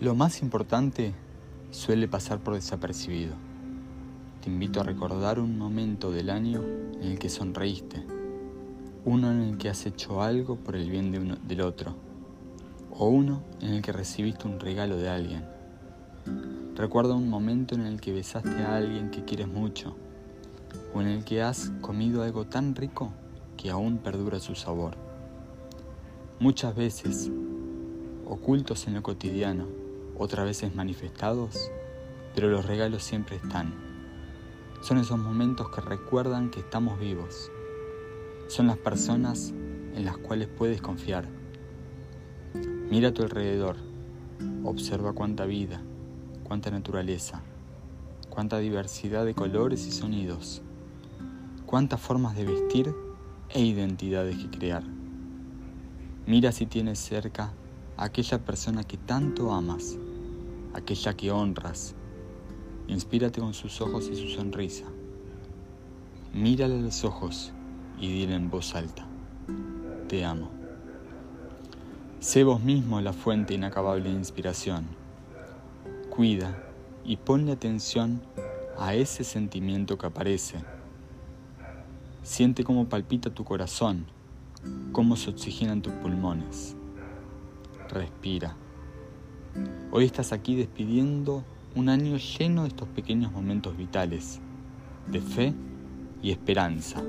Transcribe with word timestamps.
Lo 0.00 0.14
más 0.14 0.40
importante 0.40 1.12
suele 1.72 2.08
pasar 2.08 2.38
por 2.38 2.54
desapercibido. 2.54 3.34
Te 4.42 4.48
invito 4.48 4.80
a 4.80 4.82
recordar 4.82 5.38
un 5.38 5.58
momento 5.58 6.10
del 6.10 6.30
año 6.30 6.62
en 7.02 7.02
el 7.02 7.18
que 7.18 7.28
sonreíste, 7.28 8.06
uno 9.04 9.30
en 9.30 9.42
el 9.42 9.58
que 9.58 9.68
has 9.68 9.84
hecho 9.84 10.22
algo 10.22 10.56
por 10.56 10.74
el 10.74 10.90
bien 10.90 11.12
de 11.12 11.18
uno, 11.18 11.36
del 11.46 11.60
otro, 11.60 11.96
o 12.90 13.08
uno 13.08 13.42
en 13.60 13.74
el 13.74 13.82
que 13.82 13.92
recibiste 13.92 14.48
un 14.48 14.58
regalo 14.58 14.96
de 14.96 15.10
alguien. 15.10 15.44
Recuerda 16.76 17.12
un 17.12 17.28
momento 17.28 17.74
en 17.74 17.82
el 17.82 18.00
que 18.00 18.14
besaste 18.14 18.62
a 18.62 18.76
alguien 18.76 19.10
que 19.10 19.26
quieres 19.26 19.48
mucho, 19.48 19.94
o 20.94 21.02
en 21.02 21.08
el 21.08 21.24
que 21.24 21.42
has 21.42 21.72
comido 21.82 22.22
algo 22.22 22.46
tan 22.46 22.74
rico 22.74 23.12
que 23.58 23.68
aún 23.68 23.98
perdura 23.98 24.40
su 24.40 24.54
sabor. 24.54 24.96
Muchas 26.38 26.74
veces, 26.74 27.30
ocultos 28.24 28.86
en 28.86 28.94
lo 28.94 29.02
cotidiano, 29.02 29.66
otras 30.22 30.44
veces 30.44 30.74
manifestados, 30.74 31.70
pero 32.34 32.50
los 32.50 32.66
regalos 32.66 33.02
siempre 33.02 33.36
están. 33.36 33.72
Son 34.82 34.98
esos 34.98 35.18
momentos 35.18 35.70
que 35.70 35.80
recuerdan 35.80 36.50
que 36.50 36.60
estamos 36.60 37.00
vivos. 37.00 37.50
Son 38.46 38.66
las 38.66 38.76
personas 38.76 39.54
en 39.94 40.04
las 40.04 40.18
cuales 40.18 40.48
puedes 40.48 40.82
confiar. 40.82 41.26
Mira 42.90 43.08
a 43.08 43.14
tu 43.14 43.22
alrededor, 43.22 43.76
observa 44.62 45.14
cuánta 45.14 45.46
vida, 45.46 45.80
cuánta 46.44 46.70
naturaleza, 46.70 47.40
cuánta 48.28 48.58
diversidad 48.58 49.24
de 49.24 49.34
colores 49.34 49.86
y 49.86 49.90
sonidos, 49.90 50.60
cuántas 51.64 51.98
formas 51.98 52.36
de 52.36 52.44
vestir 52.44 52.94
e 53.48 53.62
identidades 53.62 54.36
que 54.36 54.50
crear. 54.50 54.82
Mira 56.26 56.52
si 56.52 56.66
tienes 56.66 56.98
cerca 56.98 57.54
a 57.96 58.04
aquella 58.04 58.44
persona 58.44 58.84
que 58.84 58.98
tanto 58.98 59.50
amas 59.52 59.96
aquella 60.74 61.16
que 61.16 61.30
honras. 61.30 61.94
Inspírate 62.88 63.40
con 63.40 63.54
sus 63.54 63.80
ojos 63.80 64.08
y 64.12 64.16
su 64.16 64.28
sonrisa. 64.28 64.84
Mírale 66.32 66.78
a 66.78 66.82
los 66.82 67.04
ojos 67.04 67.52
y 67.98 68.12
dile 68.12 68.34
en 68.34 68.50
voz 68.50 68.74
alta, 68.74 69.06
te 70.08 70.24
amo. 70.24 70.50
Sé 72.20 72.44
vos 72.44 72.62
mismo 72.62 73.00
la 73.00 73.12
fuente 73.12 73.54
inacabable 73.54 74.10
de 74.10 74.16
inspiración. 74.16 74.86
Cuida 76.08 76.62
y 77.04 77.16
ponle 77.16 77.52
atención 77.52 78.20
a 78.78 78.94
ese 78.94 79.24
sentimiento 79.24 79.98
que 79.98 80.06
aparece. 80.06 80.58
Siente 82.22 82.62
cómo 82.62 82.88
palpita 82.88 83.30
tu 83.30 83.44
corazón, 83.44 84.06
cómo 84.92 85.16
se 85.16 85.30
oxigenan 85.30 85.82
tus 85.82 85.92
pulmones. 85.94 86.76
Respira. 87.88 88.56
Hoy 89.92 90.04
estás 90.04 90.32
aquí 90.32 90.54
despidiendo 90.54 91.42
un 91.74 91.88
año 91.88 92.16
lleno 92.16 92.62
de 92.62 92.68
estos 92.68 92.86
pequeños 92.88 93.32
momentos 93.32 93.76
vitales, 93.76 94.38
de 95.10 95.20
fe 95.20 95.52
y 96.22 96.30
esperanza. 96.30 97.02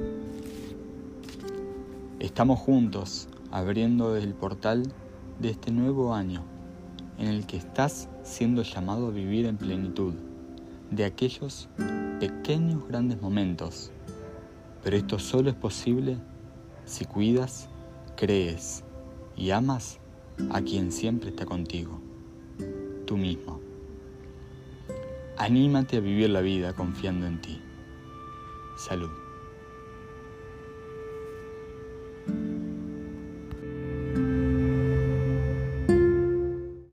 Estamos 2.19 2.59
juntos 2.59 3.27
abriendo 3.51 4.15
el 4.15 4.33
portal 4.33 4.91
de 5.39 5.51
este 5.51 5.71
nuevo 5.71 6.15
año 6.15 6.43
en 7.19 7.27
el 7.27 7.45
que 7.45 7.57
estás 7.57 8.09
siendo 8.23 8.63
llamado 8.63 9.07
a 9.07 9.11
vivir 9.11 9.45
en 9.45 9.57
plenitud 9.57 10.15
de 10.89 11.05
aquellos 11.05 11.69
pequeños 12.19 12.87
grandes 12.87 13.21
momentos. 13.21 13.91
Pero 14.83 14.97
esto 14.97 15.19
solo 15.19 15.51
es 15.51 15.55
posible 15.55 16.17
si 16.85 17.05
cuidas, 17.05 17.69
crees 18.15 18.83
y 19.37 19.51
amas 19.51 19.99
a 20.49 20.61
quien 20.61 20.91
siempre 20.91 21.29
está 21.29 21.45
contigo 21.45 22.01
mismo. 23.17 23.61
Anímate 25.37 25.97
a 25.97 25.99
vivir 26.01 26.29
la 26.29 26.41
vida 26.41 26.73
confiando 26.73 27.25
en 27.25 27.41
ti. 27.41 27.61
Salud. 28.77 29.30